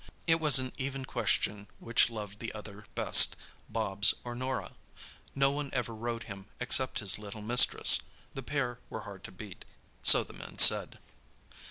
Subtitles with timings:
[0.25, 3.35] It was an even question which loved the other best,
[3.69, 4.71] Bobs or Norah.
[5.35, 7.99] No one ever rode him except his little mistress.
[8.33, 10.97] The pair were hard to beat—so the men said.